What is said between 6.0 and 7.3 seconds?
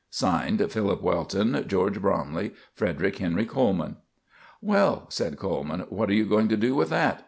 are you going to do with that?